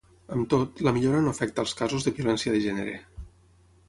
[0.35, 2.97] Amb tot, la millora no afecta els casos de violència de gènere.